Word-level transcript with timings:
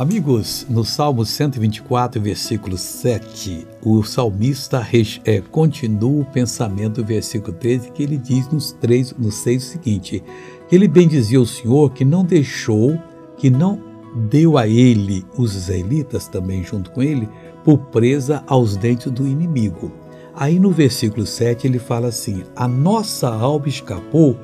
Amigos, 0.00 0.64
no 0.66 0.82
Salmo 0.82 1.26
124, 1.26 2.18
versículo 2.22 2.78
7, 2.78 3.66
o 3.84 4.02
salmista 4.02 4.82
é, 5.26 5.42
continua 5.42 6.22
o 6.22 6.24
pensamento 6.24 7.02
do 7.02 7.06
versículo 7.06 7.52
13, 7.52 7.90
que 7.90 8.02
ele 8.02 8.16
diz 8.16 8.48
nos, 8.48 8.72
três, 8.72 9.14
nos 9.18 9.34
seis 9.34 9.62
o 9.62 9.66
seguinte: 9.72 10.24
ele 10.72 10.88
bendizia 10.88 11.38
o 11.38 11.44
Senhor 11.44 11.92
que 11.92 12.02
não 12.02 12.24
deixou, 12.24 12.98
que 13.36 13.50
não 13.50 13.78
deu 14.30 14.56
a 14.56 14.66
ele, 14.66 15.22
os 15.36 15.54
israelitas 15.54 16.26
também 16.26 16.64
junto 16.64 16.90
com 16.92 17.02
ele, 17.02 17.28
por 17.62 17.76
presa 17.76 18.42
aos 18.46 18.78
dentes 18.78 19.12
do 19.12 19.26
inimigo. 19.26 19.92
Aí 20.34 20.58
no 20.58 20.70
versículo 20.70 21.26
7 21.26 21.66
ele 21.66 21.78
fala 21.78 22.08
assim: 22.08 22.42
A 22.56 22.66
nossa 22.66 23.28
alma 23.28 23.68
escapou 23.68 24.34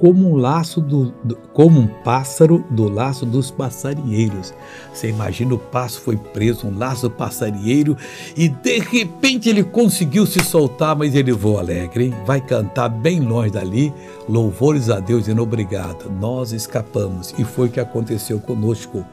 como 0.00 0.30
um 0.30 0.34
laço 0.34 0.80
do, 0.80 1.12
do, 1.22 1.36
como 1.52 1.78
um 1.78 1.86
pássaro 1.86 2.64
do 2.70 2.88
laço 2.88 3.26
dos 3.26 3.50
passarinheiros. 3.50 4.54
Você 4.92 5.10
imagina 5.10 5.54
o 5.54 5.58
pássaro 5.58 6.04
foi 6.04 6.16
preso, 6.16 6.66
um 6.66 6.78
laço 6.78 7.10
passarinheiro, 7.10 7.94
e 8.34 8.48
de 8.48 8.78
repente 8.78 9.50
ele 9.50 9.62
conseguiu 9.62 10.24
se 10.24 10.42
soltar, 10.42 10.96
mas 10.96 11.14
ele 11.14 11.32
voa 11.32 11.60
alegre, 11.60 12.06
hein? 12.06 12.14
vai 12.24 12.40
cantar 12.40 12.88
bem 12.88 13.20
longe 13.20 13.50
dali, 13.50 13.92
louvores 14.26 14.88
a 14.88 14.98
Deus 14.98 15.24
dizendo 15.24 15.42
obrigado, 15.42 16.10
nós 16.10 16.52
escapamos, 16.52 17.34
e 17.38 17.44
foi 17.44 17.68
o 17.68 17.70
que 17.70 17.80
aconteceu 17.80 18.40
conosco. 18.40 19.04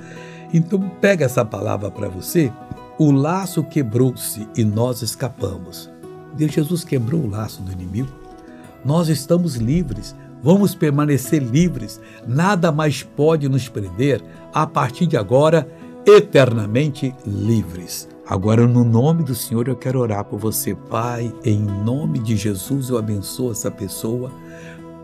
Então 0.54 0.80
pega 1.02 1.26
essa 1.26 1.44
palavra 1.44 1.92
para 1.92 2.08
você, 2.08 2.50
o 2.98 3.12
laço 3.12 3.62
quebrou-se 3.62 4.48
e 4.56 4.64
nós 4.64 5.02
escapamos. 5.02 5.92
Deus 6.34 6.54
Jesus 6.54 6.86
quebrou 6.86 7.22
o 7.22 7.30
laço 7.30 7.62
do 7.62 7.72
inimigo. 7.74 8.08
Nós 8.86 9.10
estamos 9.10 9.56
livres 9.56 10.16
Vamos 10.42 10.76
permanecer 10.76 11.42
livres, 11.42 12.00
nada 12.28 12.72
mais 12.72 13.04
pode 13.04 13.50
nos 13.50 13.68
prender, 13.68 14.24
a 14.54 14.68
partir 14.68 15.08
de 15.08 15.18
agora, 15.18 15.68
eternamente 16.06 17.14
livres. 17.26 18.08
Agora, 18.26 18.68
no 18.68 18.84
nome 18.84 19.24
do 19.24 19.34
Senhor, 19.34 19.68
eu 19.68 19.76
quero 19.76 20.00
orar 20.00 20.26
por 20.26 20.38
você, 20.38 20.76
Pai. 20.76 21.34
Em 21.46 21.60
nome 21.60 22.20
de 22.20 22.36
Jesus, 22.36 22.90
eu 22.90 22.98
abençoo 22.98 23.52
essa 23.52 23.72
pessoa. 23.72 24.32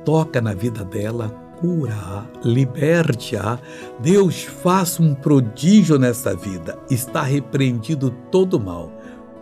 Toca 0.04 0.42
na 0.42 0.54
vida 0.54 0.84
dela, 0.84 1.30
cura-a, 1.60 2.26
liberte-a. 2.44 3.60
Deus, 4.00 4.44
faça 4.44 5.02
um 5.02 5.16
prodígio 5.16 5.98
nessa 5.98 6.36
vida. 6.36 6.78
Está 6.90 7.22
repreendido 7.22 8.12
todo 8.30 8.60
mal, 8.60 8.92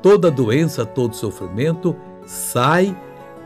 toda 0.01 0.29
doença, 0.29 0.85
todo 0.85 1.15
sofrimento. 1.15 1.95
Sai 2.27 2.95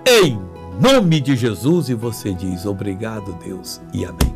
em 0.06 0.38
nome 0.80 1.20
de 1.22 1.36
Jesus 1.36 1.90
e 1.90 1.94
você 1.94 2.34
diz 2.34 2.66
obrigado, 2.66 3.34
Deus, 3.44 3.82
e 3.94 4.06
amém. 4.06 4.35